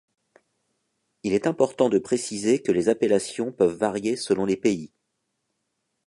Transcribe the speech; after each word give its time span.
Il 1.21 1.31
est 1.33 1.45
important 1.45 1.87
de 1.87 1.99
préciser 1.99 2.63
que 2.63 2.71
les 2.71 2.89
appellations 2.89 3.51
peuvent 3.51 3.77
varier 3.77 4.15
selon 4.15 4.45
les 4.47 4.57
pays. 4.57 4.91